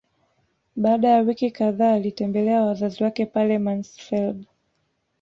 Baada 0.75 1.07
ya 1.07 1.19
wiki 1.21 1.51
kadhaa 1.51 1.93
alitembelea 1.93 2.61
wazazi 2.65 3.03
wake 3.03 3.25
pale 3.25 3.59
Mansfeld 3.59 4.45